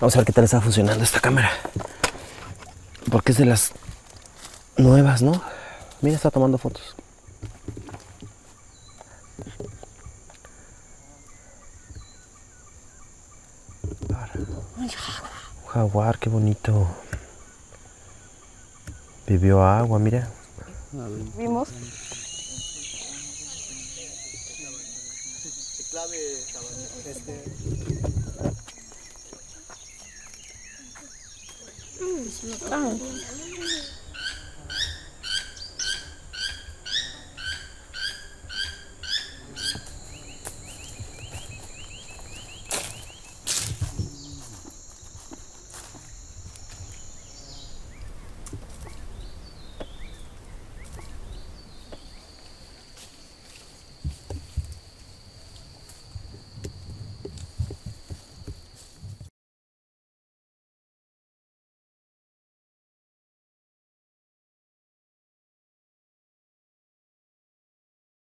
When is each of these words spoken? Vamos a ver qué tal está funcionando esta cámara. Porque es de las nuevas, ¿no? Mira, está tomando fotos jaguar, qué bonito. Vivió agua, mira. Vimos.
Vamos 0.00 0.16
a 0.16 0.18
ver 0.18 0.26
qué 0.26 0.32
tal 0.32 0.44
está 0.44 0.60
funcionando 0.60 1.02
esta 1.02 1.18
cámara. 1.18 1.50
Porque 3.10 3.32
es 3.32 3.38
de 3.38 3.46
las 3.46 3.72
nuevas, 4.76 5.22
¿no? 5.22 5.42
Mira, 6.02 6.16
está 6.16 6.30
tomando 6.30 6.58
fotos 6.58 6.94
jaguar, 15.74 16.18
qué 16.20 16.28
bonito. 16.28 16.88
Vivió 19.26 19.60
agua, 19.62 19.98
mira. 19.98 20.30
Vimos. 21.36 21.68